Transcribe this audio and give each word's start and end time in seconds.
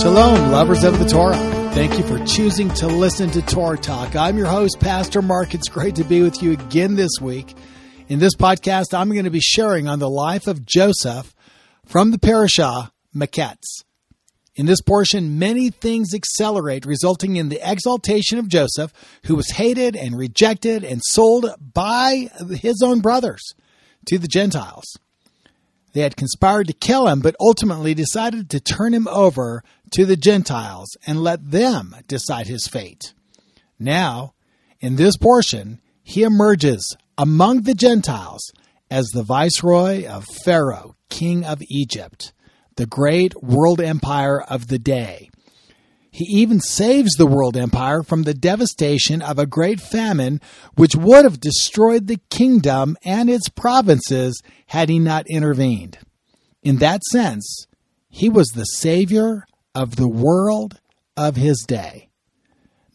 Shalom, 0.00 0.52
lovers 0.52 0.84
of 0.84 1.00
the 1.00 1.06
Torah. 1.06 1.36
Thank 1.72 1.98
you 1.98 2.04
for 2.04 2.24
choosing 2.24 2.68
to 2.74 2.86
listen 2.86 3.32
to 3.32 3.42
Torah 3.42 3.76
Talk. 3.76 4.14
I'm 4.14 4.38
your 4.38 4.46
host, 4.46 4.78
Pastor 4.78 5.20
Mark. 5.20 5.54
It's 5.54 5.68
great 5.68 5.96
to 5.96 6.04
be 6.04 6.22
with 6.22 6.40
you 6.40 6.52
again 6.52 6.94
this 6.94 7.10
week. 7.20 7.56
In 8.06 8.20
this 8.20 8.36
podcast, 8.36 8.94
I'm 8.94 9.10
going 9.10 9.24
to 9.24 9.30
be 9.30 9.40
sharing 9.40 9.88
on 9.88 9.98
the 9.98 10.08
life 10.08 10.46
of 10.46 10.64
Joseph 10.64 11.34
from 11.84 12.12
the 12.12 12.18
parashah 12.18 12.92
Miketz. 13.12 13.82
In 14.54 14.66
this 14.66 14.80
portion, 14.80 15.40
many 15.40 15.70
things 15.70 16.14
accelerate, 16.14 16.86
resulting 16.86 17.34
in 17.34 17.48
the 17.48 17.60
exaltation 17.60 18.38
of 18.38 18.46
Joseph, 18.46 18.92
who 19.24 19.34
was 19.34 19.50
hated 19.50 19.96
and 19.96 20.16
rejected 20.16 20.84
and 20.84 21.02
sold 21.04 21.50
by 21.74 22.30
his 22.50 22.82
own 22.84 23.00
brothers 23.00 23.42
to 24.06 24.16
the 24.16 24.28
Gentiles. 24.28 24.96
They 25.98 26.04
had 26.04 26.16
conspired 26.16 26.68
to 26.68 26.74
kill 26.74 27.08
him, 27.08 27.18
but 27.18 27.34
ultimately 27.40 27.92
decided 27.92 28.50
to 28.50 28.60
turn 28.60 28.94
him 28.94 29.08
over 29.08 29.64
to 29.90 30.06
the 30.06 30.16
Gentiles 30.16 30.96
and 31.04 31.24
let 31.24 31.50
them 31.50 31.96
decide 32.06 32.46
his 32.46 32.68
fate. 32.68 33.14
Now, 33.80 34.34
in 34.78 34.94
this 34.94 35.16
portion, 35.16 35.80
he 36.04 36.22
emerges 36.22 36.96
among 37.18 37.62
the 37.62 37.74
Gentiles 37.74 38.52
as 38.88 39.08
the 39.08 39.24
viceroy 39.24 40.06
of 40.06 40.24
Pharaoh, 40.44 40.94
king 41.10 41.44
of 41.44 41.64
Egypt, 41.68 42.32
the 42.76 42.86
great 42.86 43.34
world 43.42 43.80
empire 43.80 44.40
of 44.40 44.68
the 44.68 44.78
day. 44.78 45.30
He 46.18 46.24
even 46.40 46.58
saves 46.58 47.12
the 47.12 47.28
world 47.28 47.56
empire 47.56 48.02
from 48.02 48.24
the 48.24 48.34
devastation 48.34 49.22
of 49.22 49.38
a 49.38 49.46
great 49.46 49.80
famine 49.80 50.40
which 50.74 50.96
would 50.96 51.24
have 51.24 51.38
destroyed 51.38 52.08
the 52.08 52.18
kingdom 52.28 52.96
and 53.04 53.30
its 53.30 53.48
provinces 53.48 54.42
had 54.66 54.88
he 54.88 54.98
not 54.98 55.28
intervened. 55.30 55.96
In 56.60 56.78
that 56.78 57.04
sense, 57.04 57.68
he 58.08 58.28
was 58.28 58.48
the 58.48 58.64
savior 58.64 59.46
of 59.76 59.94
the 59.94 60.08
world 60.08 60.80
of 61.16 61.36
his 61.36 61.64
day. 61.68 62.08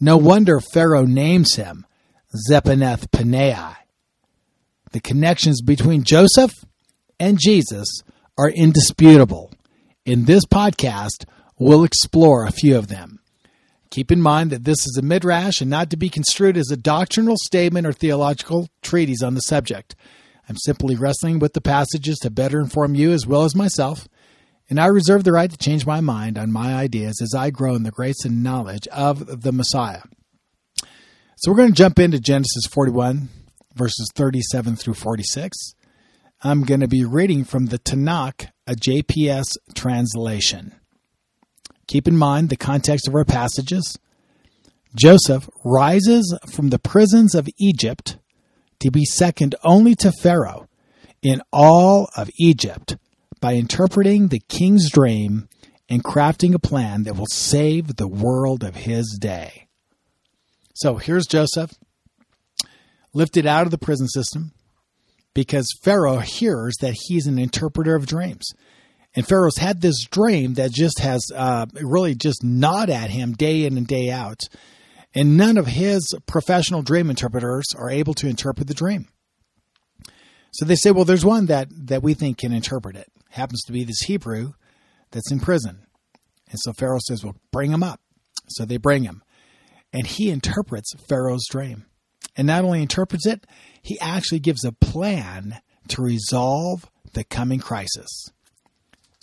No 0.02 0.18
wonder 0.18 0.60
Pharaoh 0.60 1.06
names 1.06 1.56
him 1.56 1.86
Zaphenath 2.52 3.10
Paneah. 3.10 3.78
The 4.92 5.00
connections 5.00 5.62
between 5.62 6.04
Joseph 6.04 6.66
and 7.22 7.40
Jesus 7.40 7.88
are 8.38 8.50
indisputable. 8.50 9.50
In 10.06 10.26
this 10.26 10.44
podcast, 10.46 11.24
we'll 11.58 11.84
explore 11.84 12.46
a 12.46 12.52
few 12.52 12.78
of 12.78 12.88
them. 12.88 13.20
Keep 13.90 14.12
in 14.12 14.22
mind 14.22 14.50
that 14.50 14.64
this 14.64 14.88
is 14.88 14.98
a 14.98 15.06
midrash 15.06 15.62
and 15.62 15.70
not 15.70 15.92
to 15.92 15.98
be 15.98 16.10
construed 16.10 16.58
as 16.58 16.72
a 16.72 16.78
doctrinal 16.78 17.36
statement 17.38 17.86
or 17.86 17.94
theological 17.94 18.68
treatise 18.82 19.22
on 19.22 19.36
the 19.36 19.42
subject. 19.42 19.96
I'm 20.50 20.58
simply 20.58 20.96
wrestling 20.96 21.40
with 21.40 21.54
the 21.54 21.62
passages 21.62 22.18
to 22.20 22.32
better 22.32 22.60
inform 22.60 22.96
you 22.96 23.12
as 23.12 23.28
well 23.28 23.44
as 23.44 23.56
myself, 23.56 24.08
and 24.70 24.80
I 24.80 24.88
reserve 24.88 25.24
the 25.24 25.32
right 25.32 25.50
to 25.50 25.58
change 25.58 25.86
my 25.86 26.02
mind 26.02 26.38
on 26.38 26.52
my 26.52 26.74
ideas 26.74 27.22
as 27.22 27.36
I 27.36 27.50
grow 27.50 27.76
in 27.76 27.84
the 27.84 27.92
grace 27.92 28.26
and 28.26 28.44
knowledge 28.44 28.88
of 28.88 29.44
the 29.44 29.52
Messiah. 29.52 30.02
So 31.38 31.52
we're 31.52 31.58
going 31.58 31.70
to 31.70 31.76
jump 31.76 32.00
into 32.00 32.20
Genesis 32.20 32.66
41, 32.72 33.30
verses 33.76 34.10
37 34.16 34.76
through 34.76 34.96
46. 34.96 35.76
I'm 36.42 36.64
going 36.64 36.80
to 36.80 36.88
be 36.88 37.06
reading 37.06 37.44
from 37.44 37.68
the 37.68 37.80
Tanakh, 37.80 38.50
a 38.66 38.74
JPS 38.74 39.46
translation. 39.76 40.74
Keep 41.88 42.08
in 42.08 42.18
mind 42.18 42.50
the 42.50 42.56
context 42.56 43.08
of 43.08 43.16
our 43.16 43.26
passages. 43.26 43.98
Joseph 44.96 45.50
rises 45.64 46.38
from 46.52 46.70
the 46.70 46.80
prisons 46.80 47.34
of 47.36 47.50
Egypt 47.60 48.18
to 48.80 48.92
be 48.92 49.06
second 49.06 49.56
only 49.64 49.96
to 49.96 50.12
Pharaoh 50.12 50.68
in 51.22 51.42
all 51.52 52.10
of 52.16 52.30
Egypt 52.38 52.98
by 53.40 53.54
interpreting 53.54 54.28
the 54.28 54.42
king's 54.48 54.90
dream 54.92 55.48
and 55.90 56.04
crafting 56.04 56.54
a 56.54 56.60
plan 56.60 57.04
that 57.04 57.16
will 57.16 57.28
save 57.28 57.96
the 57.96 58.08
world 58.08 58.64
of 58.64 58.76
his 58.76 59.18
day. 59.20 59.68
So 60.76 60.96
here's 60.96 61.28
Joseph, 61.28 61.74
lifted 63.14 63.46
out 63.46 63.66
of 63.66 63.72
the 63.72 63.78
prison 63.78 64.08
system 64.08 64.54
because 65.34 65.68
Pharaoh 65.82 66.20
hears 66.20 66.76
that 66.82 66.96
he's 67.08 67.28
an 67.28 67.40
interpreter 67.40 67.96
of 67.96 68.06
dreams. 68.06 68.46
And 69.16 69.28
Pharaoh's 69.28 69.58
had 69.58 69.82
this 69.82 70.06
dream 70.06 70.56
that 70.56 70.72
just 70.72 71.00
has 71.00 71.24
uh, 71.36 71.68
really 71.74 72.16
just 72.16 72.44
gnawed 72.44 72.90
at 72.90 73.12
him 73.12 73.34
day 73.34 73.66
in 73.66 73.78
and 73.78 73.88
day 73.88 74.10
out. 74.10 74.40
And 75.14 75.38
none 75.38 75.58
of 75.58 75.68
his 75.68 76.16
professional 76.26 76.82
dream 76.82 77.10
interpreters 77.10 77.66
are 77.76 77.92
able 77.92 78.16
to 78.16 78.28
interpret 78.28 78.68
the 78.68 78.74
dream. 78.74 79.08
So 80.54 80.66
they 80.66 80.76
say, 80.76 80.92
well, 80.92 81.06
there's 81.06 81.26
one 81.26 81.48
that, 81.48 81.68
that 81.88 82.04
we 82.04 82.14
think 82.14 82.40
can 82.40 82.54
interpret 82.54 82.96
it. 82.96 83.08
Happens 83.30 83.62
to 83.64 83.72
be 83.72 83.84
this 83.84 84.02
Hebrew 84.02 84.54
that's 85.12 85.32
in 85.32 85.40
prison. 85.40 85.86
And 86.50 86.60
so 86.60 86.74
Pharaoh 86.74 87.00
says, 87.00 87.24
well, 87.24 87.36
bring 87.52 87.72
him 87.72 87.84
up. 87.84 88.00
So 88.48 88.66
they 88.66 88.78
bring 88.78 89.04
him. 89.04 89.24
And 89.92 90.08
he 90.08 90.30
interprets 90.30 90.92
Pharaoh's 91.08 91.48
dream. 91.50 91.86
And 92.36 92.48
not 92.48 92.64
only 92.64 92.82
interprets 92.82 93.28
it, 93.28 93.46
he 93.82 94.00
actually 94.00 94.40
gives 94.40 94.64
a 94.64 94.72
plan 94.72 95.60
to 95.90 96.02
resolve 96.02 96.90
the 97.14 97.24
coming 97.24 97.60
crisis. 97.60 98.32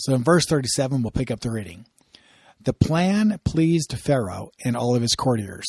So 0.01 0.15
in 0.15 0.25
verse 0.25 0.47
37, 0.49 1.03
we'll 1.03 1.11
pick 1.11 1.31
up 1.31 1.41
the 1.41 1.51
reading. 1.51 1.85
The 2.59 2.73
plan 2.73 3.39
pleased 3.45 3.95
Pharaoh 3.99 4.49
and 4.65 4.75
all 4.75 4.97
of 4.97 5.03
his 5.03 5.15
courtiers. 5.15 5.67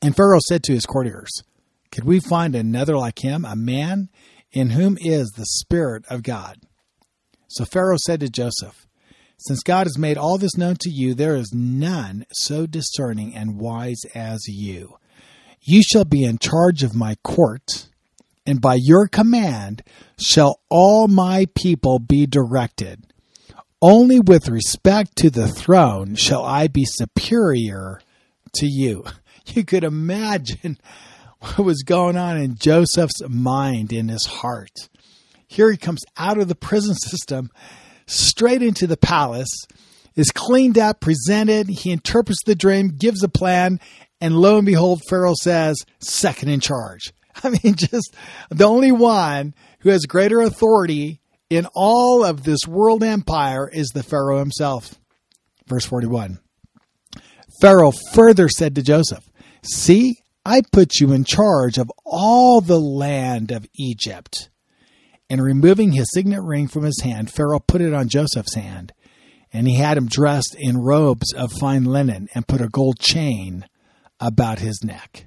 And 0.00 0.16
Pharaoh 0.16 0.40
said 0.48 0.62
to 0.64 0.72
his 0.72 0.86
courtiers, 0.86 1.30
Could 1.92 2.04
we 2.04 2.18
find 2.18 2.54
another 2.54 2.96
like 2.96 3.22
him, 3.22 3.44
a 3.44 3.54
man 3.54 4.08
in 4.52 4.70
whom 4.70 4.96
is 5.02 5.30
the 5.36 5.44
Spirit 5.44 6.04
of 6.08 6.22
God? 6.22 6.60
So 7.48 7.66
Pharaoh 7.66 7.98
said 7.98 8.20
to 8.20 8.30
Joseph, 8.30 8.86
Since 9.36 9.62
God 9.62 9.86
has 9.86 9.98
made 9.98 10.16
all 10.16 10.38
this 10.38 10.56
known 10.56 10.76
to 10.80 10.90
you, 10.90 11.14
there 11.14 11.36
is 11.36 11.52
none 11.52 12.24
so 12.32 12.64
discerning 12.64 13.34
and 13.34 13.60
wise 13.60 14.00
as 14.14 14.40
you. 14.46 14.96
You 15.60 15.82
shall 15.82 16.06
be 16.06 16.24
in 16.24 16.38
charge 16.38 16.82
of 16.82 16.94
my 16.94 17.16
court, 17.22 17.88
and 18.46 18.62
by 18.62 18.78
your 18.80 19.08
command 19.08 19.82
shall 20.18 20.60
all 20.70 21.06
my 21.06 21.46
people 21.54 21.98
be 21.98 22.24
directed. 22.24 23.09
Only 23.82 24.20
with 24.20 24.48
respect 24.48 25.16
to 25.16 25.30
the 25.30 25.48
throne 25.48 26.14
shall 26.14 26.44
I 26.44 26.68
be 26.68 26.84
superior 26.84 28.00
to 28.54 28.66
you. 28.66 29.04
You 29.46 29.64
could 29.64 29.82
imagine 29.82 30.78
what 31.40 31.58
was 31.58 31.82
going 31.82 32.16
on 32.16 32.36
in 32.36 32.56
Joseph's 32.56 33.20
mind, 33.28 33.92
in 33.92 34.08
his 34.08 34.24
heart. 34.26 34.88
Here 35.48 35.72
he 35.72 35.76
comes 35.76 36.02
out 36.16 36.38
of 36.38 36.46
the 36.46 36.54
prison 36.54 36.94
system, 36.94 37.50
straight 38.06 38.62
into 38.62 38.86
the 38.86 38.98
palace, 38.98 39.50
is 40.14 40.30
cleaned 40.30 40.78
up, 40.78 41.00
presented. 41.00 41.68
He 41.68 41.90
interprets 41.90 42.44
the 42.44 42.54
dream, 42.54 42.94
gives 42.96 43.24
a 43.24 43.28
plan, 43.28 43.80
and 44.20 44.36
lo 44.36 44.58
and 44.58 44.66
behold, 44.66 45.02
Pharaoh 45.08 45.34
says, 45.34 45.76
second 45.98 46.50
in 46.50 46.60
charge. 46.60 47.12
I 47.42 47.50
mean, 47.50 47.74
just 47.74 48.14
the 48.50 48.68
only 48.68 48.92
one 48.92 49.54
who 49.80 49.88
has 49.88 50.04
greater 50.06 50.40
authority 50.42 51.20
in 51.50 51.66
all 51.74 52.24
of 52.24 52.44
this 52.44 52.60
world 52.66 53.02
empire 53.02 53.68
is 53.68 53.88
the 53.88 54.04
Pharaoh 54.04 54.38
himself. 54.38 54.94
Verse 55.66 55.84
41. 55.84 56.38
Pharaoh 57.60 57.92
further 58.12 58.48
said 58.48 58.76
to 58.76 58.82
Joseph, 58.82 59.28
See, 59.62 60.16
I 60.46 60.62
put 60.72 61.00
you 61.00 61.12
in 61.12 61.24
charge 61.24 61.76
of 61.76 61.90
all 62.06 62.60
the 62.60 62.80
land 62.80 63.50
of 63.50 63.66
Egypt. 63.74 64.48
And 65.28 65.42
removing 65.42 65.92
his 65.92 66.08
signet 66.12 66.42
ring 66.42 66.66
from 66.66 66.84
his 66.84 67.00
hand, 67.02 67.30
Pharaoh 67.30 67.60
put 67.60 67.82
it 67.82 67.92
on 67.92 68.08
Joseph's 68.08 68.54
hand. 68.54 68.92
And 69.52 69.68
he 69.68 69.76
had 69.76 69.98
him 69.98 70.06
dressed 70.06 70.56
in 70.58 70.78
robes 70.78 71.32
of 71.34 71.52
fine 71.52 71.84
linen 71.84 72.28
and 72.34 72.48
put 72.48 72.60
a 72.60 72.68
gold 72.68 72.98
chain 73.00 73.66
about 74.20 74.60
his 74.60 74.82
neck. 74.84 75.26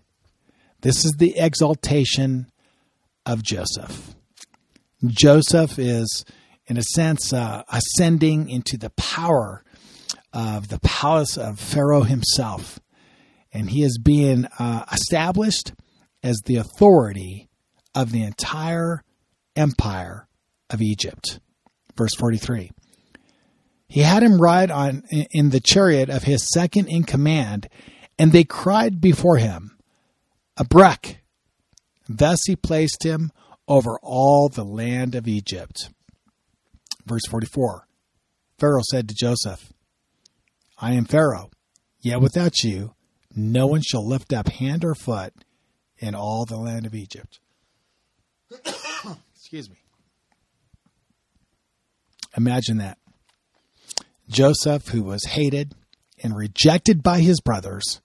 This 0.82 1.06
is 1.06 1.14
the 1.18 1.38
exaltation 1.38 2.48
of 3.26 3.44
Joseph. 3.44 4.16
Joseph 5.06 5.78
is, 5.78 6.26
in 6.68 6.78
a 6.78 6.84
sense, 6.84 7.34
uh, 7.34 7.64
ascending 7.70 8.50
into 8.50 8.78
the 8.78 8.92
power 8.92 9.64
of 10.32 10.70
the 10.70 10.80
palace 10.80 11.38
of 11.38 11.60
Pharaoh 11.60 12.04
himself. 12.04 12.80
And 13.52 13.70
he 13.70 13.84
is 13.84 14.00
being 14.04 14.46
uh, 14.58 14.86
established 14.92 15.74
as 16.24 16.42
the 16.46 16.56
authority 16.56 17.50
of 17.94 18.12
the 18.12 18.24
entire 18.24 19.04
empire 19.56 20.28
of 20.70 20.82
Egypt. 20.82 21.40
Verse 21.96 22.16
43. 22.16 22.72
He 23.88 24.00
had 24.00 24.24
him 24.24 24.42
ride 24.42 24.72
on 24.72 25.04
in 25.32 25.52
the 25.52 25.60
chariot 25.60 26.10
of 26.10 26.24
his 26.24 26.50
second 26.52 26.88
in 26.88 27.04
command, 27.04 27.70
and 28.18 28.32
they 28.32 28.44
cried 28.44 29.00
before 29.00 29.38
him, 29.38 29.78
Abrek. 30.58 31.18
Thus 32.10 32.40
he 32.48 32.56
placed 32.56 33.04
him 33.04 33.32
over 33.68 33.98
all 34.02 34.50
the 34.50 34.64
land 34.64 35.16
of 35.16 35.28
Egypt. 35.28 35.90
Verse 37.06 37.26
44 37.30 37.88
Pharaoh 38.60 38.82
said 38.90 39.10
to 39.10 39.16
Joseph, 39.16 39.74
I 40.80 40.94
am 40.94 41.06
Pharaoh, 41.06 41.50
yet 42.00 42.22
without 42.22 42.64
you 42.64 42.94
no 43.36 43.68
one 43.68 43.82
shall 43.82 44.08
lift 44.08 44.32
up 44.32 44.48
hand 44.48 44.86
or 44.86 44.96
foot 44.96 45.34
in 45.98 46.16
all 46.16 46.46
the 46.46 46.58
land 46.58 46.86
of 46.86 46.94
Egypt. 46.94 47.40
Excuse 49.36 49.70
me. 49.70 49.78
Imagine 52.36 52.78
that. 52.78 52.98
Joseph, 54.30 54.90
who 54.90 55.04
was 55.04 55.26
hated 55.26 55.76
and 56.22 56.36
rejected 56.36 57.04
by 57.04 57.20
his 57.20 57.40
brothers, 57.42 58.02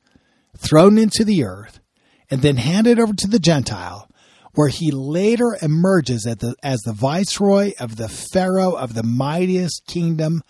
thrown 0.56 0.98
into 0.98 1.24
the 1.24 1.44
earth, 1.44 1.80
and 2.30 2.42
then 2.42 2.56
handed 2.56 2.98
over 2.98 3.14
to 3.14 3.28
the 3.28 3.38
Gentile, 3.38 4.08
where 4.58 4.66
he 4.66 4.90
later 4.90 5.56
emerges 5.62 6.22
the, 6.22 6.56
as 6.64 6.80
the 6.80 6.92
viceroy 6.92 7.70
of 7.78 7.94
the 7.94 8.08
Pharaoh 8.08 8.72
of 8.72 8.92
the 8.92 9.04
mightiest 9.04 9.86
kingdom 9.86 10.42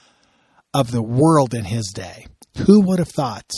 of 0.73 0.93
the 0.93 1.03
world 1.03 1.53
in 1.53 1.67
his 1.67 1.89
day. 1.89 2.25
Who 2.65 2.81
would 2.81 3.01
have 3.01 3.11
thought? 3.11 3.51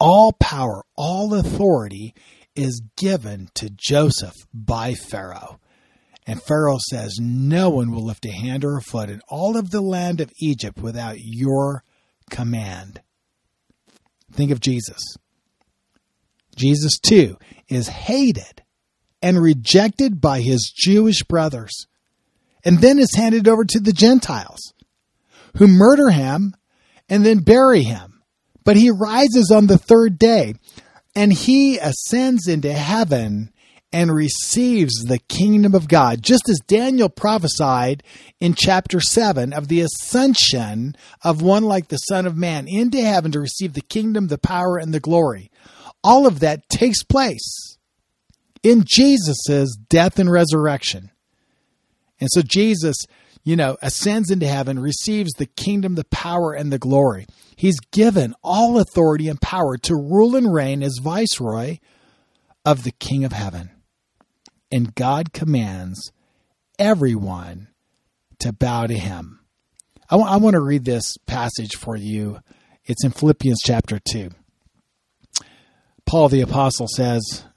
All 0.00 0.32
power, 0.40 0.82
all 0.96 1.34
authority 1.34 2.14
is 2.56 2.80
given 2.96 3.50
to 3.56 3.68
Joseph 3.68 4.32
by 4.54 4.94
Pharaoh. 4.94 5.60
And 6.26 6.42
Pharaoh 6.42 6.78
says, 6.88 7.18
No 7.20 7.68
one 7.68 7.90
will 7.90 8.06
lift 8.06 8.24
a 8.24 8.30
hand 8.30 8.64
or 8.64 8.78
a 8.78 8.82
foot 8.82 9.10
in 9.10 9.20
all 9.28 9.58
of 9.58 9.72
the 9.72 9.82
land 9.82 10.22
of 10.22 10.32
Egypt 10.40 10.78
without 10.80 11.16
your 11.18 11.84
command. 12.30 13.02
Think 14.32 14.52
of 14.52 14.60
Jesus. 14.60 15.02
Jesus, 16.56 16.98
too, 16.98 17.36
is 17.68 17.88
hated 17.88 18.63
and 19.24 19.40
rejected 19.40 20.20
by 20.20 20.42
his 20.42 20.70
Jewish 20.76 21.22
brothers, 21.22 21.86
and 22.62 22.80
then 22.80 22.98
is 22.98 23.14
handed 23.16 23.48
over 23.48 23.64
to 23.64 23.80
the 23.80 23.94
Gentiles, 23.94 24.74
who 25.56 25.66
murder 25.66 26.10
him 26.10 26.54
and 27.08 27.24
then 27.24 27.38
bury 27.38 27.84
him. 27.84 28.20
But 28.64 28.76
he 28.76 28.90
rises 28.90 29.50
on 29.50 29.66
the 29.66 29.78
third 29.78 30.18
day, 30.18 30.56
and 31.16 31.32
he 31.32 31.78
ascends 31.78 32.46
into 32.46 32.74
heaven 32.74 33.50
and 33.94 34.14
receives 34.14 34.92
the 35.04 35.20
kingdom 35.20 35.74
of 35.74 35.88
God, 35.88 36.22
just 36.22 36.46
as 36.50 36.60
Daniel 36.66 37.08
prophesied 37.08 38.02
in 38.40 38.52
chapter 38.54 39.00
7 39.00 39.54
of 39.54 39.68
the 39.68 39.80
ascension 39.80 40.96
of 41.22 41.40
one 41.40 41.62
like 41.62 41.88
the 41.88 41.96
Son 41.96 42.26
of 42.26 42.36
Man 42.36 42.68
into 42.68 43.00
heaven 43.00 43.32
to 43.32 43.40
receive 43.40 43.72
the 43.72 43.80
kingdom, 43.80 44.26
the 44.26 44.36
power, 44.36 44.76
and 44.76 44.92
the 44.92 45.00
glory. 45.00 45.50
All 46.02 46.26
of 46.26 46.40
that 46.40 46.68
takes 46.68 47.02
place 47.02 47.73
in 48.64 48.84
Jesus' 48.84 49.76
death 49.88 50.18
and 50.18 50.30
resurrection. 50.30 51.12
And 52.20 52.28
so 52.32 52.42
Jesus, 52.42 52.96
you 53.44 53.54
know, 53.54 53.76
ascends 53.82 54.30
into 54.30 54.46
heaven, 54.46 54.80
receives 54.80 55.32
the 55.34 55.46
kingdom, 55.46 55.94
the 55.94 56.04
power, 56.04 56.52
and 56.52 56.72
the 56.72 56.78
glory. 56.78 57.26
He's 57.54 57.78
given 57.92 58.34
all 58.42 58.80
authority 58.80 59.28
and 59.28 59.40
power 59.40 59.76
to 59.78 59.94
rule 59.94 60.34
and 60.34 60.52
reign 60.52 60.82
as 60.82 60.98
viceroy 61.00 61.78
of 62.64 62.82
the 62.82 62.92
King 62.92 63.24
of 63.24 63.32
heaven 63.32 63.70
and 64.74 64.92
God 64.96 65.32
commands 65.32 66.10
everyone 66.80 67.68
to 68.40 68.52
bow 68.52 68.88
to 68.88 68.98
him. 68.98 69.38
I, 70.10 70.16
w- 70.16 70.28
I 70.28 70.36
want 70.38 70.54
to 70.54 70.60
read 70.60 70.84
this 70.84 71.16
passage 71.26 71.76
for 71.78 71.96
you. 71.96 72.40
It's 72.84 73.04
in 73.04 73.12
Philippians 73.12 73.60
chapter 73.64 74.00
2. 74.00 74.30
Paul 76.06 76.28
the 76.28 76.40
Apostle 76.40 76.88
says 76.88 77.44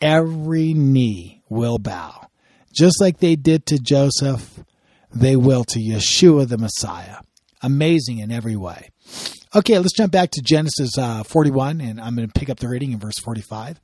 Every 0.00 0.74
knee 0.74 1.42
will 1.48 1.78
bow. 1.78 2.28
Just 2.72 3.00
like 3.00 3.18
they 3.18 3.36
did 3.36 3.66
to 3.66 3.78
Joseph, 3.78 4.60
they 5.14 5.36
will 5.36 5.64
to 5.64 5.80
Yeshua 5.80 6.48
the 6.48 6.58
Messiah. 6.58 7.16
Amazing 7.62 8.18
in 8.18 8.30
every 8.30 8.56
way. 8.56 8.90
Okay, 9.54 9.78
let's 9.78 9.96
jump 9.96 10.12
back 10.12 10.30
to 10.32 10.42
Genesis 10.42 10.96
uh, 10.98 11.24
41, 11.24 11.80
and 11.80 12.00
I'm 12.00 12.14
going 12.14 12.28
to 12.28 12.38
pick 12.38 12.50
up 12.50 12.60
the 12.60 12.68
reading 12.68 12.92
in 12.92 12.98
verse 12.98 13.18
45. 13.18 13.80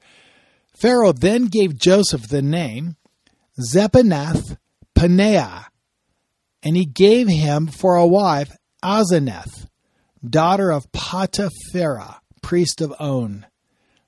Pharaoh 0.74 1.12
then 1.12 1.46
gave 1.46 1.76
Joseph 1.76 2.28
the 2.28 2.42
name 2.42 2.96
Zaphenath 3.58 4.58
Paneah, 4.94 5.66
and 6.62 6.76
he 6.76 6.84
gave 6.84 7.28
him 7.28 7.66
for 7.66 7.96
a 7.96 8.06
wife 8.06 8.54
Asenath, 8.84 9.66
daughter 10.28 10.70
of 10.70 10.92
Poti-phera, 10.92 12.20
priest 12.42 12.80
of 12.80 12.92
On. 13.00 13.46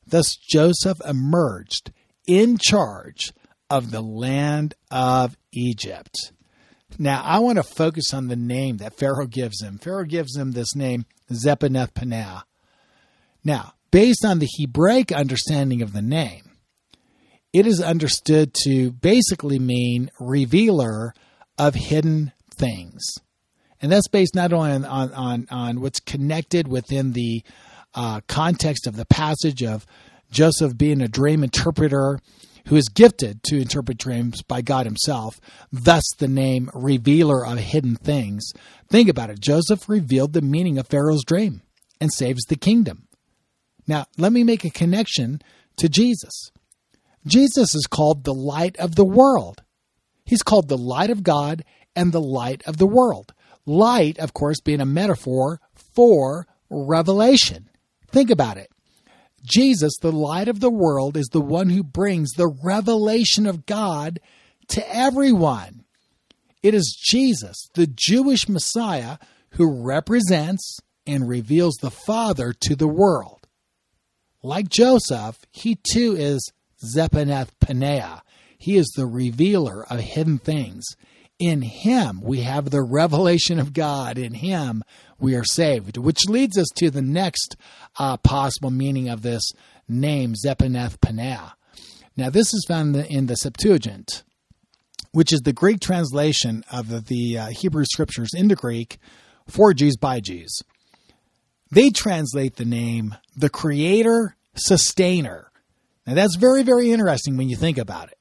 Thus 0.06 0.36
Joseph 0.36 1.00
emerged 1.04 1.90
in 2.26 2.58
charge 2.58 3.32
of 3.70 3.90
the 3.90 4.00
land 4.00 4.74
of 4.90 5.36
Egypt. 5.52 6.32
Now, 6.98 7.22
I 7.22 7.40
want 7.40 7.56
to 7.56 7.62
focus 7.62 8.14
on 8.14 8.28
the 8.28 8.36
name 8.36 8.78
that 8.78 8.96
Pharaoh 8.96 9.26
gives 9.26 9.62
him. 9.62 9.78
Pharaoh 9.78 10.04
gives 10.04 10.36
him 10.36 10.52
this 10.52 10.74
name, 10.74 11.04
Zaphenath. 11.30 12.42
Now, 13.44 13.74
based 13.90 14.24
on 14.24 14.38
the 14.38 14.48
Hebraic 14.58 15.12
understanding 15.12 15.82
of 15.82 15.92
the 15.92 16.02
name, 16.02 16.50
it 17.52 17.66
is 17.66 17.80
understood 17.80 18.54
to 18.64 18.92
basically 18.92 19.58
mean 19.58 20.10
revealer 20.20 21.14
of 21.58 21.74
hidden 21.74 22.32
things. 22.54 23.02
And 23.80 23.92
that's 23.92 24.08
based 24.08 24.34
not 24.34 24.52
only 24.52 24.72
on, 24.72 24.84
on, 24.84 25.12
on, 25.12 25.46
on 25.50 25.80
what's 25.80 26.00
connected 26.00 26.68
within 26.68 27.12
the 27.12 27.42
uh, 27.94 28.20
context 28.28 28.86
of 28.86 28.96
the 28.96 29.06
passage 29.06 29.62
of 29.62 29.86
Joseph 30.30 30.76
being 30.76 31.00
a 31.00 31.08
dream 31.08 31.42
interpreter 31.42 32.18
who 32.66 32.76
is 32.76 32.88
gifted 32.88 33.42
to 33.44 33.60
interpret 33.60 33.98
dreams 33.98 34.42
by 34.42 34.60
God 34.60 34.86
himself, 34.86 35.40
thus 35.72 36.04
the 36.18 36.28
name 36.28 36.70
revealer 36.74 37.46
of 37.46 37.58
hidden 37.58 37.96
things. 37.96 38.52
Think 38.88 39.08
about 39.08 39.30
it. 39.30 39.40
Joseph 39.40 39.88
revealed 39.88 40.32
the 40.32 40.42
meaning 40.42 40.78
of 40.78 40.88
Pharaoh's 40.88 41.24
dream 41.24 41.62
and 42.00 42.12
saves 42.12 42.44
the 42.44 42.56
kingdom. 42.56 43.06
Now, 43.86 44.06
let 44.18 44.32
me 44.32 44.42
make 44.42 44.64
a 44.64 44.70
connection 44.70 45.40
to 45.76 45.88
Jesus. 45.88 46.50
Jesus 47.24 47.74
is 47.74 47.86
called 47.86 48.24
the 48.24 48.34
light 48.34 48.76
of 48.78 48.96
the 48.96 49.04
world. 49.04 49.62
He's 50.24 50.42
called 50.42 50.68
the 50.68 50.78
light 50.78 51.10
of 51.10 51.22
God 51.22 51.64
and 51.94 52.12
the 52.12 52.20
light 52.20 52.62
of 52.66 52.78
the 52.78 52.86
world. 52.86 53.32
Light, 53.64 54.18
of 54.18 54.32
course, 54.32 54.60
being 54.60 54.80
a 54.80 54.86
metaphor 54.86 55.60
for 55.74 56.46
revelation. 56.68 57.68
Think 58.10 58.30
about 58.30 58.56
it. 58.56 58.70
Jesus, 59.46 59.96
the 60.00 60.12
light 60.12 60.48
of 60.48 60.60
the 60.60 60.70
world, 60.70 61.16
is 61.16 61.28
the 61.28 61.40
one 61.40 61.70
who 61.70 61.82
brings 61.82 62.32
the 62.32 62.52
revelation 62.62 63.46
of 63.46 63.64
God 63.66 64.20
to 64.68 64.94
everyone. 64.94 65.84
It 66.62 66.74
is 66.74 66.98
Jesus, 67.00 67.68
the 67.74 67.86
Jewish 67.86 68.48
Messiah, 68.48 69.18
who 69.50 69.82
represents 69.82 70.78
and 71.06 71.28
reveals 71.28 71.76
the 71.76 71.90
Father 71.90 72.52
to 72.60 72.74
the 72.74 72.88
world. 72.88 73.46
Like 74.42 74.68
Joseph, 74.68 75.38
he 75.52 75.78
too 75.92 76.16
is 76.16 76.52
Zaphenath 76.84 77.50
Paneah. 77.60 78.22
He 78.58 78.76
is 78.76 78.92
the 78.96 79.06
revealer 79.06 79.86
of 79.88 80.00
hidden 80.00 80.38
things 80.38 80.84
In 81.38 81.60
Him, 81.60 82.20
we 82.22 82.40
have 82.40 82.70
the 82.70 82.82
revelation 82.82 83.58
of 83.58 83.72
God. 83.72 84.16
In 84.16 84.34
Him, 84.34 84.82
we 85.18 85.34
are 85.34 85.44
saved, 85.44 85.98
which 85.98 86.28
leads 86.28 86.56
us 86.56 86.68
to 86.76 86.90
the 86.90 87.02
next 87.02 87.56
uh, 87.98 88.16
possible 88.16 88.70
meaning 88.70 89.08
of 89.08 89.22
this 89.22 89.52
name, 89.88 90.34
Zaphenath 90.34 90.98
Paneah. 90.98 91.52
Now, 92.16 92.30
this 92.30 92.54
is 92.54 92.64
found 92.66 92.96
in 92.96 93.26
the 93.26 93.36
Septuagint, 93.36 94.24
which 95.12 95.32
is 95.32 95.40
the 95.40 95.52
Greek 95.52 95.80
translation 95.80 96.64
of 96.72 96.88
the, 96.88 97.00
the 97.00 97.38
uh, 97.38 97.46
Hebrew 97.48 97.84
scriptures 97.84 98.30
into 98.34 98.54
Greek 98.54 98.98
for 99.46 99.74
Jews 99.74 99.96
by 99.96 100.20
Jews. 100.20 100.62
They 101.70 101.90
translate 101.90 102.56
the 102.56 102.64
name 102.64 103.14
the 103.36 103.50
Creator 103.50 104.36
Sustainer. 104.54 105.50
Now, 106.06 106.14
that's 106.14 106.36
very, 106.36 106.62
very 106.62 106.92
interesting 106.92 107.36
when 107.36 107.50
you 107.50 107.56
think 107.56 107.76
about 107.76 108.08
it. 108.08 108.18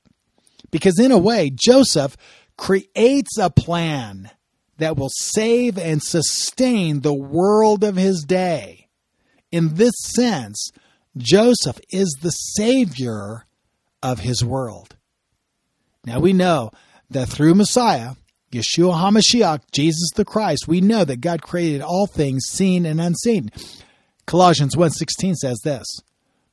Because, 0.72 1.00
in 1.00 1.12
a 1.12 1.18
way, 1.18 1.52
Joseph 1.54 2.18
creates 2.58 3.38
a 3.38 3.50
plan 3.50 4.32
that 4.78 4.98
will 4.98 5.10
save 5.10 5.78
and 5.78 6.02
sustain 6.02 7.02
the 7.02 7.14
world 7.14 7.84
of 7.84 7.96
his 7.96 8.24
day. 8.24 8.88
In 9.52 9.76
this 9.76 9.94
sense, 9.98 10.72
Joseph 11.18 11.80
is 11.92 12.18
the 12.22 12.32
savior 12.32 13.46
of 14.04 14.20
his 14.20 14.44
world. 14.44 14.96
Now 16.06 16.20
we 16.20 16.34
know 16.34 16.72
that 17.10 17.30
through 17.30 17.56
Messiah, 17.56 18.16
Yeshua 18.52 18.96
HaMashiach, 18.96 19.62
Jesus 19.72 20.12
the 20.16 20.26
Christ, 20.26 20.68
we 20.68 20.82
know 20.82 21.04
that 21.06 21.22
God 21.22 21.42
created 21.42 21.82
all 21.82 22.08
things 22.08 22.46
seen 22.46 22.86
and 22.86 23.02
unseen. 23.02 23.52
Colossians 24.26 24.76
1:16 24.76 25.36
says 25.36 25.60
this, 25.64 25.86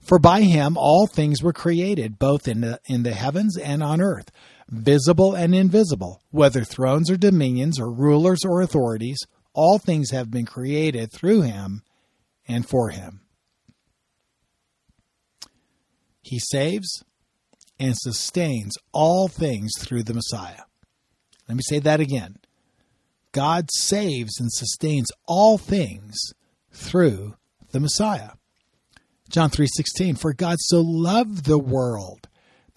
"For 0.00 0.18
by 0.18 0.42
him 0.42 0.76
all 0.76 1.06
things 1.06 1.42
were 1.42 1.52
created, 1.52 2.18
both 2.18 2.49
in 2.49 2.61
the, 2.61 2.80
in 2.87 3.02
the 3.02 3.14
heavens 3.14 3.56
and 3.56 3.82
on 3.82 4.00
earth, 4.00 4.30
visible 4.69 5.35
and 5.35 5.54
invisible, 5.54 6.23
whether 6.31 6.64
thrones 6.64 7.11
or 7.11 7.16
dominions 7.16 7.78
or 7.78 7.90
rulers 7.90 8.40
or 8.45 8.61
authorities, 8.61 9.19
all 9.52 9.78
things 9.78 10.11
have 10.11 10.31
been 10.31 10.47
created 10.47 11.12
through 11.12 11.42
him 11.42 11.83
and 12.49 12.69
for 12.69 12.90
him. 12.90 13.21
He 16.23 16.38
saves 16.38 17.02
and 17.78 17.95
sustains 17.97 18.75
all 18.92 19.28
things 19.28 19.73
through 19.78 20.04
the 20.04 20.14
Messiah. 20.14 20.62
Let 21.49 21.57
me 21.57 21.62
say 21.69 21.81
that 21.81 22.00
again. 22.00 22.37
God 23.33 23.69
saves 23.73 24.38
and 24.38 24.52
sustains 24.52 25.09
all 25.26 25.59
things 25.59 26.16
through 26.71 27.35
the 27.73 27.81
Messiah. 27.81 28.33
John 29.28 29.50
3:16 29.50 30.16
For 30.16 30.33
God 30.33 30.59
so 30.61 30.81
loved 30.81 31.45
the 31.45 31.59
world 31.59 32.28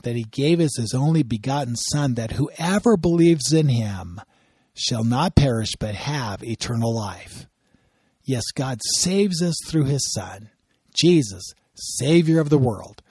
that 0.05 0.15
he 0.15 0.24
gave 0.24 0.59
us 0.59 0.77
his 0.77 0.93
only 0.93 1.24
begotten 1.24 1.75
Son, 1.75 2.13
that 2.13 2.33
whoever 2.33 2.95
believes 2.95 3.51
in 3.51 3.67
him 3.67 4.21
shall 4.75 5.03
not 5.03 5.35
perish 5.35 5.71
but 5.79 5.95
have 5.95 6.43
eternal 6.43 6.95
life. 6.95 7.47
Yes, 8.24 8.43
God 8.53 8.79
saves 8.97 9.41
us 9.41 9.55
through 9.67 9.85
his 9.85 10.13
Son, 10.13 10.51
Jesus, 10.95 11.53
Savior 11.74 12.39
of 12.39 12.50
the 12.50 12.59
world, 12.59 13.01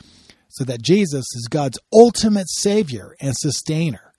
so 0.48 0.62
that 0.64 0.82
Jesus 0.82 1.26
is 1.34 1.48
God's 1.50 1.80
ultimate 1.92 2.48
Savior 2.48 3.16
and 3.20 3.34
sustainer, 3.36 4.12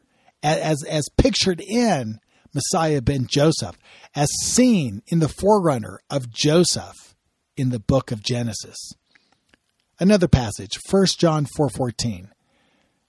as, 0.44 0.84
as 0.84 1.08
pictured 1.18 1.62
in 1.62 2.20
Messiah 2.54 3.02
ben 3.02 3.26
Joseph, 3.26 3.78
as 4.14 4.30
seen 4.44 5.02
in 5.08 5.20
the 5.20 5.30
forerunner 5.30 6.02
of 6.10 6.30
Joseph 6.30 7.16
in 7.56 7.70
the 7.70 7.80
book 7.80 8.12
of 8.12 8.22
Genesis. 8.22 8.92
Another 9.98 10.28
passage, 10.28 10.78
1 10.90 11.06
John 11.18 11.46
4:14. 11.58 12.32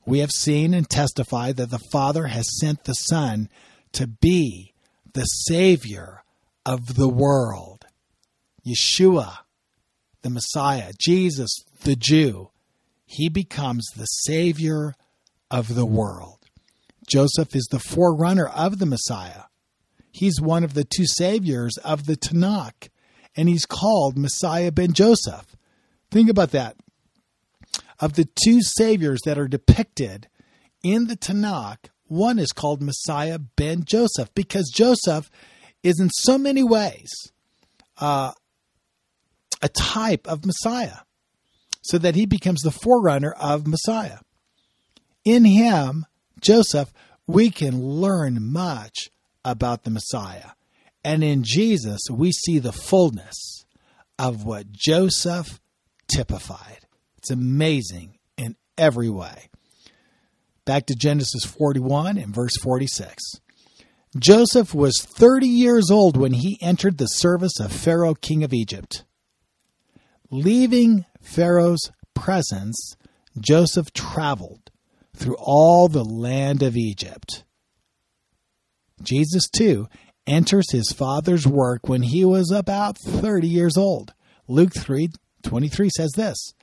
We 0.07 0.21
have 0.21 0.31
seen 0.31 0.73
and 0.73 0.89
testified 0.89 1.57
that 1.57 1.71
the 1.71 1.81
Father 1.91 2.29
has 2.29 2.59
sent 2.61 2.85
the 2.85 2.95
Son 2.95 3.49
to 3.93 4.07
be 4.07 4.73
the 5.13 5.25
Savior 5.25 6.23
of 6.65 6.95
the 6.95 7.09
world. 7.09 7.85
Yeshua, 8.65 9.39
the 10.23 10.31
Messiah, 10.31 10.93
Jesus, 10.99 11.51
the 11.83 11.97
Jew, 11.97 12.51
he 13.05 13.29
becomes 13.29 13.85
the 13.97 14.05
Savior 14.05 14.95
of 15.51 15.75
the 15.75 15.87
world. 15.87 16.39
Joseph 17.09 17.55
is 17.55 17.67
the 17.71 17.81
forerunner 17.81 18.47
of 18.47 18.79
the 18.79 18.87
Messiah. 18.87 19.45
He's 20.13 20.41
one 20.41 20.65
of 20.65 20.75
the 20.75 20.85
two 20.85 21.05
saviors 21.07 21.77
of 21.79 22.07
the 22.07 22.17
Tanakh, 22.17 22.89
and 23.37 23.49
he's 23.49 23.67
called 23.67 24.17
Messiah 24.17 24.73
ben 24.73 24.93
Joseph. 24.93 25.57
Think 26.11 26.31
about 26.31 26.53
that 26.53 26.77
of 28.01 28.15
the 28.15 28.29
two 28.45 28.61
saviors 28.63 29.21
that 29.25 29.39
are 29.39 29.49
depicted 29.49 30.29
in 30.83 31.07
the 31.07 31.17
Tanakh, 31.17 31.91
one 32.07 32.39
is 32.39 32.53
called 32.53 32.83
Messiah 32.83 33.39
ben 33.39 33.85
Joseph 33.85 34.33
because 34.35 34.71
Joseph 34.73 35.31
is 35.83 35.99
in 36.01 36.11
so 36.11 36.39
many 36.39 36.63
ways 36.63 37.11
uh, 37.99 38.33
a 39.63 39.69
type 39.69 40.27
of 40.27 40.45
Messiah, 40.45 40.99
so 41.83 41.99
that 41.99 42.15
he 42.15 42.27
becomes 42.27 42.63
the 42.63 42.71
forerunner 42.71 43.33
of 43.33 43.67
Messiah. 43.67 44.19
In 45.25 45.45
him, 45.45 46.07
Joseph, 46.41 46.93
we 47.27 47.51
can 47.51 47.81
learn 47.81 48.53
much 48.53 49.09
about 49.45 49.85
the 49.85 49.91
Messiah. 49.91 50.51
And 51.05 51.23
in 51.23 51.45
Jesus, 51.45 52.01
we 52.11 52.33
see 52.33 52.59
the 52.59 52.73
fullness 52.73 53.65
of 54.19 54.45
what 54.45 54.73
Joseph 54.73 55.61
typified. 56.09 56.86
It's 57.27 57.33
amazing 57.33 58.19
in 58.37 58.55
every 58.79 59.09
way. 59.09 59.51
Back 60.65 60.87
to 60.87 60.95
Genesis 60.95 61.45
41 61.45 62.19
and 62.19 62.33
verse 62.33 62.57
46. 62.63 63.21
Joseph 64.17 64.73
was 64.73 65.05
30 65.05 65.49
years 65.49 65.91
old 65.91 66.17
when 66.17 66.35
he 66.35 66.57
entered 66.63 66.99
the 66.99 67.07
service 67.07 67.59
of 67.59 67.73
Pharaoh, 67.73 68.15
king 68.15 68.45
of 68.45 68.53
Egypt. 68.53 69.03
Leaving 70.31 71.05
Pharaoh's 71.21 71.91
presence, 72.15 72.95
Joseph 73.41 73.93
traveled 73.93 74.71
through 75.17 75.37
all 75.41 75.89
the 75.89 76.05
land 76.05 76.63
of 76.63 76.77
Egypt. 76.77 77.43
Jesus, 79.03 79.49
too, 79.49 79.89
enters 80.29 80.71
his 80.71 80.93
father's 80.93 81.45
work 81.45 81.89
when 81.89 82.03
he 82.03 82.25
was 82.25 82.53
about 82.53 82.97
30 82.97 83.49
years 83.49 83.77
old. 83.77 84.15
Luke 84.47 84.75
3 84.79 85.09
23 85.43 85.91
says 85.97 86.13
this 86.15 86.55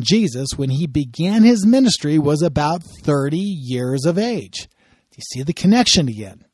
Jesus, 0.00 0.48
when 0.56 0.70
he 0.70 0.86
began 0.86 1.44
his 1.44 1.66
ministry, 1.66 2.18
was 2.18 2.42
about 2.42 2.82
30 2.82 3.38
years 3.38 4.04
of 4.04 4.18
age. 4.18 4.68
Do 5.10 5.18
you 5.18 5.22
see 5.32 5.42
the 5.42 5.52
connection 5.52 6.08
again? 6.08 6.44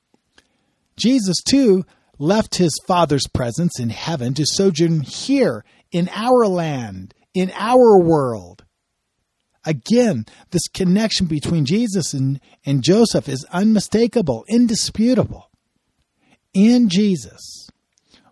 Jesus, 0.97 1.37
too, 1.49 1.85
left 2.19 2.57
his 2.57 2.79
Father's 2.87 3.27
presence 3.33 3.81
in 3.81 3.89
heaven 3.89 4.35
to 4.35 4.45
sojourn 4.47 5.01
here 5.01 5.65
in 5.91 6.11
our 6.13 6.47
land, 6.47 7.15
in 7.33 7.51
our 7.57 7.99
world. 7.99 8.65
Again, 9.65 10.25
this 10.51 10.69
connection 10.69 11.27
between 11.27 11.65
Jesus 11.65 12.13
and, 12.15 12.41
and 12.65 12.83
Joseph 12.83 13.29
is 13.29 13.47
unmistakable, 13.53 14.45
indisputable. 14.49 15.51
In 16.53 16.89
Jesus, 16.89 17.69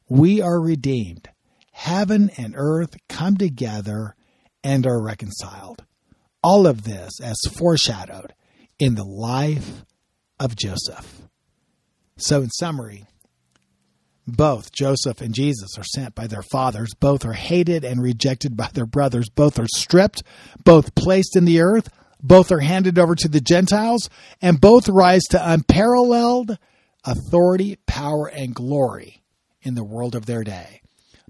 we 0.08 0.40
are 0.40 0.60
redeemed. 0.60 1.28
Heaven 1.72 2.30
and 2.36 2.54
earth 2.56 2.96
come 3.08 3.36
together 3.36 4.16
and 4.62 4.86
are 4.86 5.02
reconciled. 5.02 5.84
All 6.42 6.66
of 6.66 6.84
this 6.84 7.20
as 7.22 7.36
foreshadowed 7.56 8.34
in 8.78 8.94
the 8.94 9.04
life 9.04 9.84
of 10.38 10.56
Joseph. 10.56 11.22
So, 12.16 12.42
in 12.42 12.50
summary, 12.50 13.04
both 14.26 14.72
Joseph 14.72 15.20
and 15.20 15.34
Jesus 15.34 15.78
are 15.78 15.84
sent 15.84 16.14
by 16.14 16.26
their 16.26 16.42
fathers. 16.42 16.90
Both 17.00 17.24
are 17.24 17.32
hated 17.32 17.84
and 17.84 18.02
rejected 18.02 18.56
by 18.56 18.68
their 18.74 18.86
brothers. 18.86 19.30
Both 19.30 19.58
are 19.58 19.66
stripped, 19.74 20.22
both 20.64 20.94
placed 20.94 21.34
in 21.34 21.44
the 21.44 21.60
earth. 21.60 21.88
Both 22.20 22.50
are 22.50 22.60
handed 22.60 22.98
over 22.98 23.14
to 23.14 23.28
the 23.28 23.40
Gentiles, 23.40 24.10
and 24.42 24.60
both 24.60 24.88
rise 24.88 25.22
to 25.30 25.52
unparalleled 25.52 26.58
authority, 27.04 27.78
power, 27.86 28.26
and 28.26 28.54
glory 28.54 29.22
in 29.62 29.76
the 29.76 29.84
world 29.84 30.16
of 30.16 30.26
their 30.26 30.42
day. 30.42 30.80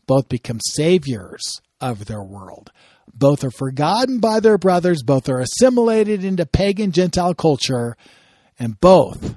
Both 0.07 0.31
become 0.31 0.61
saviors 0.61 1.61
of 1.81 2.07
their 2.07 2.23
world. 2.23 2.73
Both 3.15 3.45
are 3.45 3.51
forgotten 3.51 4.21
by 4.21 4.41
their 4.41 4.59
brothers, 4.59 5.03
both 5.03 5.29
are 5.29 5.41
assimilated 5.41 6.25
into 6.25 6.47
pagan 6.47 6.93
Gentile 6.93 7.35
culture, 7.35 7.97
and 8.59 8.81
both, 8.81 9.37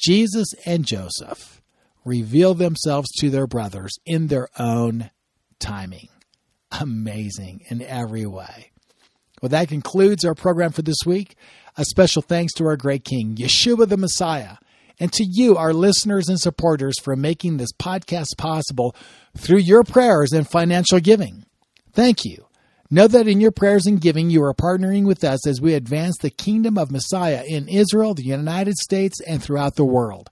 Jesus 0.00 0.48
and 0.64 0.86
Joseph, 0.86 1.60
reveal 2.04 2.54
themselves 2.54 3.08
to 3.18 3.30
their 3.30 3.46
brothers 3.46 3.92
in 4.04 4.28
their 4.28 4.48
own 4.58 5.10
timing. 5.58 6.08
Amazing 6.70 7.62
in 7.68 7.82
every 7.82 8.26
way. 8.26 8.70
Well, 9.40 9.50
that 9.50 9.68
concludes 9.68 10.24
our 10.24 10.34
program 10.34 10.72
for 10.72 10.82
this 10.82 11.04
week. 11.04 11.36
A 11.76 11.84
special 11.84 12.22
thanks 12.22 12.54
to 12.54 12.64
our 12.64 12.76
great 12.76 13.04
King, 13.04 13.36
Yeshua 13.36 13.88
the 13.88 13.96
Messiah, 13.96 14.56
and 14.98 15.12
to 15.12 15.24
you, 15.28 15.56
our 15.56 15.74
listeners 15.74 16.28
and 16.28 16.40
supporters, 16.40 16.94
for 17.02 17.16
making 17.16 17.58
this 17.58 17.72
podcast 17.78 18.38
possible 18.38 18.96
through 19.36 19.58
your 19.58 19.82
prayers 19.82 20.32
and 20.32 20.48
financial 20.48 21.00
giving. 21.00 21.44
Thank 21.92 22.24
you. 22.24 22.46
Know 22.88 23.08
that 23.08 23.26
in 23.26 23.40
your 23.40 23.50
prayers 23.50 23.86
and 23.86 24.00
giving, 24.00 24.30
you 24.30 24.44
are 24.44 24.54
partnering 24.54 25.06
with 25.06 25.24
us 25.24 25.44
as 25.46 25.60
we 25.60 25.74
advance 25.74 26.16
the 26.18 26.30
kingdom 26.30 26.78
of 26.78 26.92
Messiah 26.92 27.42
in 27.44 27.68
Israel, 27.68 28.14
the 28.14 28.22
United 28.22 28.76
States, 28.76 29.20
and 29.26 29.42
throughout 29.42 29.74
the 29.74 29.84
world. 29.84 30.30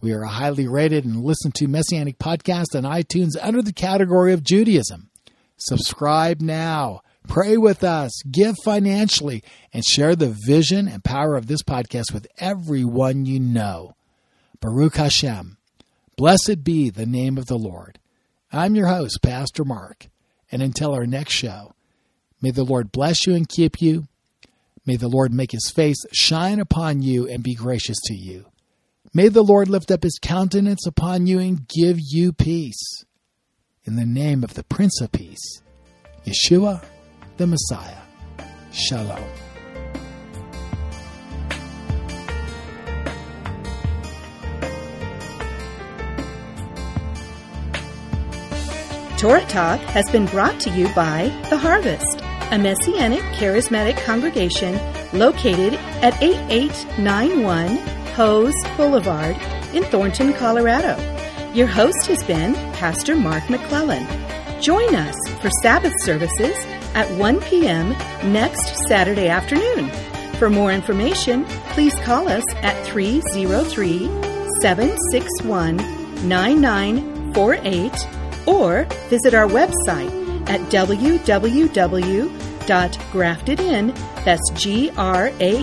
We 0.00 0.12
are 0.14 0.22
a 0.22 0.28
highly 0.28 0.66
rated 0.66 1.04
and 1.04 1.22
listened 1.22 1.54
to 1.56 1.68
messianic 1.68 2.18
podcast 2.18 2.74
on 2.74 2.84
iTunes 2.84 3.32
under 3.38 3.60
the 3.60 3.74
category 3.74 4.32
of 4.32 4.42
Judaism. 4.42 5.10
Subscribe 5.58 6.40
now, 6.40 7.02
pray 7.28 7.58
with 7.58 7.84
us, 7.84 8.10
give 8.30 8.56
financially, 8.64 9.44
and 9.74 9.84
share 9.84 10.16
the 10.16 10.34
vision 10.46 10.88
and 10.88 11.04
power 11.04 11.36
of 11.36 11.48
this 11.48 11.62
podcast 11.62 12.14
with 12.14 12.26
everyone 12.38 13.26
you 13.26 13.38
know. 13.38 13.94
Baruch 14.60 14.96
Hashem. 14.96 15.58
Blessed 16.16 16.64
be 16.64 16.88
the 16.88 17.06
name 17.06 17.36
of 17.36 17.46
the 17.46 17.58
Lord. 17.58 17.98
I'm 18.50 18.74
your 18.74 18.86
host, 18.86 19.20
Pastor 19.22 19.66
Mark, 19.66 20.08
and 20.50 20.62
until 20.62 20.94
our 20.94 21.06
next 21.06 21.34
show, 21.34 21.74
may 22.40 22.50
the 22.50 22.64
Lord 22.64 22.92
bless 22.92 23.26
you 23.26 23.34
and 23.34 23.48
keep 23.48 23.80
you. 23.80 24.06
May 24.86 24.96
the 24.96 25.08
Lord 25.08 25.32
make 25.32 25.52
his 25.52 25.70
face 25.70 26.04
shine 26.12 26.58
upon 26.58 27.02
you 27.02 27.28
and 27.28 27.42
be 27.42 27.54
gracious 27.54 27.98
to 28.04 28.14
you. 28.14 28.46
May 29.12 29.28
the 29.28 29.42
Lord 29.42 29.68
lift 29.68 29.90
up 29.90 30.02
his 30.02 30.18
countenance 30.22 30.86
upon 30.86 31.26
you 31.26 31.38
and 31.38 31.66
give 31.68 31.98
you 31.98 32.32
peace. 32.32 33.04
In 33.84 33.96
the 33.96 34.06
name 34.06 34.44
of 34.44 34.54
the 34.54 34.62
Prince 34.62 35.00
of 35.00 35.10
Peace, 35.10 35.62
Yeshua, 36.24 36.84
the 37.36 37.46
Messiah. 37.46 37.96
Shalom. 38.72 39.24
Torah 49.20 49.44
Talk 49.46 49.80
has 49.80 50.08
been 50.10 50.24
brought 50.24 50.58
to 50.60 50.70
you 50.70 50.88
by 50.94 51.28
The 51.50 51.58
Harvest, 51.58 52.22
a 52.50 52.58
Messianic 52.58 53.20
charismatic 53.36 53.96
congregation 54.04 54.74
located 55.12 55.74
at 56.02 56.20
8891 56.20 57.76
Hose 58.14 58.54
Boulevard 58.76 59.36
in 59.72 59.84
Thornton, 59.84 60.32
Colorado. 60.32 60.96
Your 61.54 61.68
host 61.68 62.06
has 62.06 62.22
been 62.24 62.54
Pastor 62.74 63.14
Mark 63.14 63.48
McClellan. 63.48 64.04
Join 64.60 64.96
us 64.96 65.16
for 65.40 65.48
Sabbath 65.62 65.94
services 66.00 66.56
at 66.94 67.08
1 67.18 67.40
p.m. 67.42 67.90
next 68.32 68.76
Saturday 68.88 69.28
afternoon. 69.28 69.88
For 70.34 70.50
more 70.50 70.72
information, 70.72 71.44
please 71.74 71.94
call 72.00 72.28
us 72.28 72.44
at 72.56 72.84
303 72.86 73.98
761 74.60 75.76
9948 76.28 78.08
or 78.46 78.84
visit 79.08 79.34
our 79.34 79.46
website 79.46 80.20
at 80.50 80.60
www.graftedin, 82.70 83.94
that's 84.24 84.50
G-R-A-F-T-E-D-I-N 84.54 85.58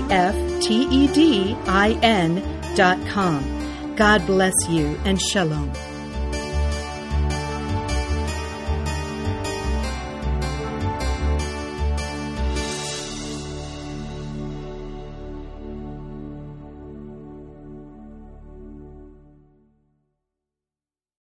dot 2.75 3.07
com. 3.07 3.95
God 3.95 4.25
bless 4.25 4.53
you 4.69 4.99
and 5.05 5.21
shalom. 5.21 5.71